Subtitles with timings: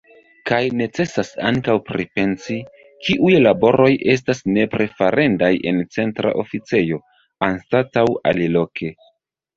[0.49, 2.57] Kaj necesas ankaŭ pripensi,
[3.07, 7.01] kiuj laboroj estas nepre farendaj en Centra Oficejo
[7.51, 8.91] anstataŭ aliloke.